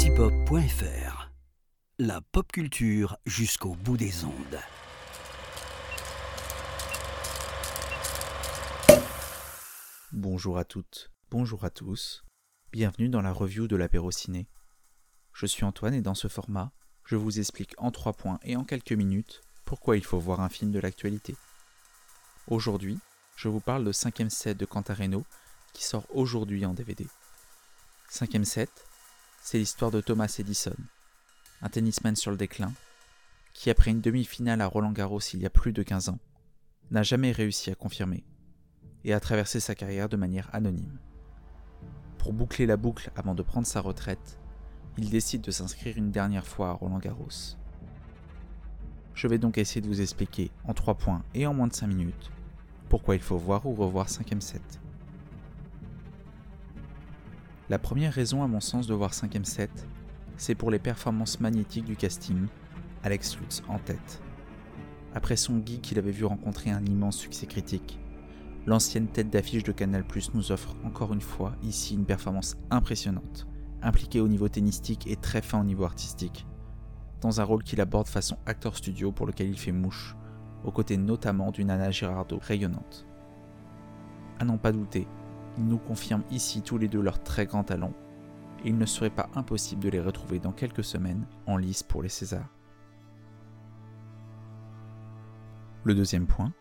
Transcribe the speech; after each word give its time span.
galaxypop.fr. 0.00 1.30
La 1.98 2.22
pop 2.22 2.50
culture 2.50 3.18
jusqu'au 3.26 3.74
bout 3.74 3.98
des 3.98 4.24
ondes. 4.24 4.58
Bonjour 10.12 10.56
à 10.56 10.64
toutes, 10.64 11.10
bonjour 11.30 11.64
à 11.64 11.70
tous. 11.70 12.24
Bienvenue 12.72 13.10
dans 13.10 13.20
la 13.20 13.32
review 13.32 13.68
de 13.68 13.76
l'apéro 13.76 14.10
ciné. 14.10 14.48
Je 15.34 15.44
suis 15.44 15.64
Antoine 15.64 15.92
et 15.92 16.00
dans 16.00 16.14
ce 16.14 16.28
format, 16.28 16.72
je 17.04 17.16
vous 17.16 17.38
explique 17.38 17.74
en 17.76 17.90
trois 17.90 18.14
points 18.14 18.38
et 18.42 18.56
en 18.56 18.64
quelques 18.64 18.92
minutes 18.92 19.42
pourquoi 19.66 19.98
il 19.98 20.04
faut 20.04 20.18
voir 20.18 20.40
un 20.40 20.48
film 20.48 20.70
de 20.70 20.80
l'actualité. 20.80 21.36
Aujourd'hui, 22.46 22.98
je 23.36 23.48
vous 23.48 23.60
parle 23.60 23.84
de 23.84 23.92
5ème 23.92 24.30
set 24.30 24.56
de 24.56 24.64
Cantareno 24.64 25.24
qui 25.74 25.84
sort 25.84 26.06
aujourd'hui 26.08 26.64
en 26.64 26.72
DVD. 26.72 27.06
5ème 28.10 28.44
set, 28.44 28.86
c'est 29.40 29.58
l'histoire 29.58 29.90
de 29.90 30.00
Thomas 30.00 30.34
Edison, 30.38 30.76
un 31.62 31.68
tennisman 31.68 32.14
sur 32.14 32.30
le 32.30 32.36
déclin, 32.36 32.72
qui 33.52 33.70
après 33.70 33.90
une 33.90 34.00
demi-finale 34.00 34.60
à 34.60 34.66
Roland 34.66 34.92
Garros 34.92 35.20
il 35.34 35.40
y 35.40 35.46
a 35.46 35.50
plus 35.50 35.72
de 35.72 35.82
15 35.82 36.10
ans, 36.10 36.18
n'a 36.90 37.02
jamais 37.02 37.32
réussi 37.32 37.70
à 37.70 37.74
confirmer 37.74 38.24
et 39.04 39.14
a 39.14 39.20
traversé 39.20 39.60
sa 39.60 39.74
carrière 39.74 40.08
de 40.08 40.16
manière 40.16 40.48
anonyme. 40.54 40.98
Pour 42.18 42.32
boucler 42.32 42.66
la 42.66 42.76
boucle 42.76 43.10
avant 43.16 43.34
de 43.34 43.42
prendre 43.42 43.66
sa 43.66 43.80
retraite, 43.80 44.38
il 44.98 45.08
décide 45.08 45.40
de 45.40 45.50
s'inscrire 45.50 45.96
une 45.96 46.10
dernière 46.10 46.46
fois 46.46 46.68
à 46.68 46.72
Roland 46.72 46.98
Garros. 46.98 47.56
Je 49.14 49.26
vais 49.26 49.38
donc 49.38 49.58
essayer 49.58 49.80
de 49.80 49.88
vous 49.88 50.02
expliquer 50.02 50.50
en 50.64 50.74
3 50.74 50.94
points 50.94 51.24
et 51.34 51.46
en 51.46 51.54
moins 51.54 51.68
de 51.68 51.74
5 51.74 51.86
minutes 51.86 52.30
pourquoi 52.90 53.14
il 53.14 53.22
faut 53.22 53.38
voir 53.38 53.64
ou 53.64 53.74
revoir 53.74 54.08
5ème 54.08 54.40
set. 54.40 54.80
La 57.70 57.78
première 57.78 58.12
raison 58.12 58.42
à 58.42 58.48
mon 58.48 58.58
sens 58.58 58.88
de 58.88 58.94
voir 58.94 59.12
5ème 59.12 59.44
set, 59.44 59.70
c'est 60.36 60.56
pour 60.56 60.72
les 60.72 60.80
performances 60.80 61.38
magnétiques 61.38 61.84
du 61.84 61.94
casting, 61.94 62.48
Alex 63.04 63.38
Lutz 63.38 63.62
en 63.68 63.78
tête. 63.78 64.20
Après 65.14 65.36
son 65.36 65.64
geek 65.64 65.80
qu'il 65.80 65.98
avait 66.00 66.10
vu 66.10 66.24
rencontrer 66.24 66.70
un 66.70 66.84
immense 66.84 67.16
succès 67.16 67.46
critique, 67.46 68.00
l'ancienne 68.66 69.06
tête 69.06 69.30
d'affiche 69.30 69.62
de 69.62 69.70
Canal 69.70 70.02
Plus 70.02 70.34
nous 70.34 70.50
offre 70.50 70.74
encore 70.82 71.12
une 71.12 71.20
fois 71.20 71.52
ici 71.62 71.94
une 71.94 72.06
performance 72.06 72.56
impressionnante, 72.72 73.46
impliquée 73.82 74.20
au 74.20 74.26
niveau 74.26 74.48
tennistique 74.48 75.06
et 75.06 75.14
très 75.14 75.40
fin 75.40 75.60
au 75.60 75.64
niveau 75.64 75.84
artistique, 75.84 76.48
dans 77.20 77.40
un 77.40 77.44
rôle 77.44 77.62
qu'il 77.62 77.80
aborde 77.80 78.08
façon 78.08 78.36
acteur 78.46 78.76
studio 78.76 79.12
pour 79.12 79.26
lequel 79.28 79.48
il 79.48 79.56
fait 79.56 79.70
mouche, 79.70 80.16
aux 80.64 80.72
côtés 80.72 80.96
notamment 80.96 81.52
d'une 81.52 81.70
Anna 81.70 81.92
Girardot 81.92 82.40
rayonnante. 82.42 83.06
À 84.40 84.44
n'en 84.44 84.58
pas 84.58 84.72
douter, 84.72 85.06
ils 85.58 85.66
nous 85.66 85.78
confirment 85.78 86.24
ici 86.30 86.62
tous 86.62 86.78
les 86.78 86.88
deux 86.88 87.00
leur 87.00 87.22
très 87.22 87.46
grand 87.46 87.64
talent, 87.64 87.92
et 88.64 88.68
il 88.68 88.78
ne 88.78 88.86
serait 88.86 89.10
pas 89.10 89.28
impossible 89.34 89.82
de 89.82 89.88
les 89.88 90.00
retrouver 90.00 90.38
dans 90.38 90.52
quelques 90.52 90.84
semaines 90.84 91.26
en 91.46 91.56
lice 91.56 91.82
pour 91.82 92.02
les 92.02 92.08
Césars. 92.08 92.48
Le 95.84 95.94
deuxième 95.94 96.26
point, 96.26 96.52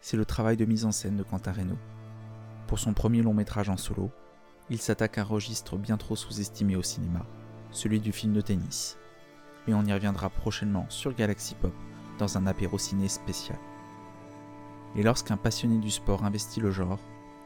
c'est 0.00 0.16
le 0.16 0.24
travail 0.24 0.56
de 0.56 0.64
mise 0.64 0.84
en 0.84 0.92
scène 0.92 1.16
de 1.16 1.22
Cantareno. 1.22 1.76
Pour 2.66 2.78
son 2.78 2.94
premier 2.94 3.22
long 3.22 3.34
métrage 3.34 3.68
en 3.68 3.76
solo, 3.76 4.10
il 4.70 4.78
s'attaque 4.78 5.18
à 5.18 5.20
un 5.20 5.24
registre 5.24 5.76
bien 5.76 5.98
trop 5.98 6.16
sous-estimé 6.16 6.76
au 6.76 6.82
cinéma, 6.82 7.26
celui 7.70 8.00
du 8.00 8.12
film 8.12 8.32
de 8.32 8.40
tennis. 8.40 8.96
Mais 9.66 9.74
on 9.74 9.84
y 9.84 9.92
reviendra 9.92 10.30
prochainement 10.30 10.86
sur 10.88 11.14
Galaxy 11.14 11.54
Pop 11.54 11.74
dans 12.18 12.38
un 12.38 12.46
apéro 12.46 12.78
ciné 12.78 13.08
spécial. 13.08 13.58
Et 14.96 15.02
lorsqu'un 15.02 15.36
passionné 15.36 15.78
du 15.78 15.90
sport 15.90 16.24
investit 16.24 16.60
le 16.60 16.70
genre, 16.70 16.98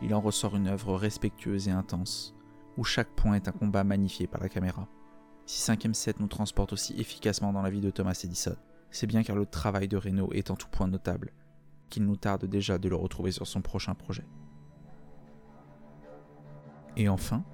il 0.02 0.14
en 0.14 0.20
ressort 0.20 0.56
une 0.56 0.68
œuvre 0.68 0.94
respectueuse 0.94 1.68
et 1.68 1.72
intense, 1.72 2.34
où 2.76 2.84
chaque 2.84 3.10
point 3.10 3.34
est 3.34 3.48
un 3.48 3.52
combat 3.52 3.84
magnifié 3.84 4.26
par 4.26 4.40
la 4.40 4.48
caméra. 4.48 4.88
Si 5.46 5.62
5ème 5.70 5.94
set 5.94 6.20
nous 6.20 6.26
transporte 6.26 6.72
aussi 6.72 6.98
efficacement 6.98 7.52
dans 7.52 7.62
la 7.62 7.70
vie 7.70 7.80
de 7.80 7.90
Thomas 7.90 8.20
Edison, 8.24 8.56
c'est 8.90 9.06
bien 9.06 9.22
car 9.22 9.36
le 9.36 9.46
travail 9.46 9.88
de 9.88 9.96
Reno 9.96 10.32
est 10.32 10.50
en 10.50 10.56
tout 10.56 10.68
point 10.68 10.88
notable, 10.88 11.32
qu'il 11.88 12.04
nous 12.04 12.16
tarde 12.16 12.46
déjà 12.46 12.78
de 12.78 12.88
le 12.88 12.96
retrouver 12.96 13.30
sur 13.30 13.46
son 13.46 13.62
prochain 13.62 13.94
projet. 13.94 14.26
Et 16.96 17.08
enfin, 17.08 17.44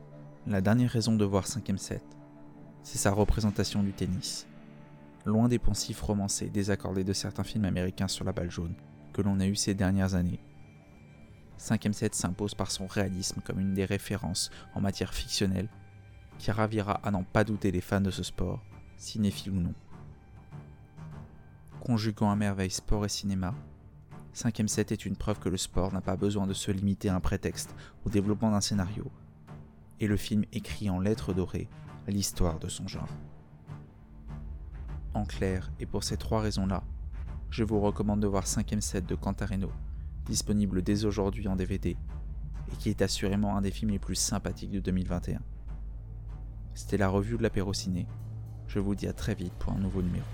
la 0.46 0.60
dernière 0.60 0.90
raison 0.90 1.14
de 1.14 1.24
voir 1.24 1.46
5ème 1.46 1.76
set, 1.76 2.04
c'est 2.82 2.98
sa 2.98 3.12
représentation 3.12 3.82
du 3.82 3.92
tennis. 3.92 4.46
Loin 5.24 5.48
des 5.48 5.58
poncifs 5.58 6.00
romancés 6.00 6.50
désaccordés 6.50 7.04
de 7.04 7.12
certains 7.12 7.44
films 7.44 7.64
américains 7.64 8.08
sur 8.08 8.24
la 8.24 8.32
balle 8.32 8.50
jaune 8.50 8.74
que 9.12 9.22
l'on 9.22 9.38
a 9.40 9.46
eu 9.46 9.54
ces 9.54 9.74
dernières 9.74 10.14
années, 10.14 10.40
5ème 11.62 11.92
set 11.92 12.16
s'impose 12.16 12.56
par 12.56 12.72
son 12.72 12.88
réalisme 12.88 13.40
comme 13.40 13.60
une 13.60 13.72
des 13.72 13.84
références 13.84 14.50
en 14.74 14.80
matière 14.80 15.14
fictionnelle 15.14 15.68
qui 16.38 16.50
ravira 16.50 16.94
à 17.04 17.12
n'en 17.12 17.22
pas 17.22 17.44
douter 17.44 17.70
les 17.70 17.80
fans 17.80 18.00
de 18.00 18.10
ce 18.10 18.24
sport, 18.24 18.64
cinéphiles 18.96 19.52
ou 19.52 19.60
non. 19.60 19.74
Conjuguant 21.80 22.32
à 22.32 22.36
merveille 22.36 22.70
sport 22.70 23.04
et 23.04 23.08
cinéma, 23.08 23.54
5ème 24.34 24.66
set 24.66 24.90
est 24.90 25.06
une 25.06 25.14
preuve 25.14 25.38
que 25.38 25.48
le 25.48 25.56
sport 25.56 25.92
n'a 25.92 26.00
pas 26.00 26.16
besoin 26.16 26.48
de 26.48 26.54
se 26.54 26.72
limiter 26.72 27.10
à 27.10 27.14
un 27.14 27.20
prétexte 27.20 27.76
au 28.04 28.10
développement 28.10 28.50
d'un 28.50 28.60
scénario, 28.60 29.08
et 30.00 30.08
le 30.08 30.16
film 30.16 30.44
écrit 30.52 30.90
en 30.90 30.98
lettres 30.98 31.32
dorées 31.32 31.68
l'histoire 32.08 32.58
de 32.58 32.68
son 32.68 32.88
genre. 32.88 33.08
En 35.14 35.26
clair, 35.26 35.70
et 35.78 35.86
pour 35.86 36.02
ces 36.02 36.16
trois 36.16 36.40
raisons-là, 36.40 36.82
je 37.50 37.62
vous 37.62 37.78
recommande 37.78 38.20
de 38.20 38.26
voir 38.26 38.46
5ème 38.46 38.80
set 38.80 39.06
de 39.06 39.14
Cantareno, 39.14 39.70
disponible 40.26 40.82
dès 40.82 41.04
aujourd'hui 41.04 41.48
en 41.48 41.56
DVD, 41.56 41.90
et 41.90 42.76
qui 42.78 42.88
est 42.88 43.02
assurément 43.02 43.56
un 43.56 43.62
des 43.62 43.70
films 43.70 43.90
les 43.90 43.98
plus 43.98 44.14
sympathiques 44.14 44.70
de 44.70 44.80
2021. 44.80 45.40
C'était 46.74 46.96
la 46.96 47.08
revue 47.08 47.36
de 47.36 47.42
l'apéro 47.42 47.72
ciné. 47.72 48.06
Je 48.66 48.78
vous 48.78 48.94
dis 48.94 49.06
à 49.06 49.12
très 49.12 49.34
vite 49.34 49.52
pour 49.58 49.72
un 49.72 49.78
nouveau 49.78 50.02
numéro. 50.02 50.24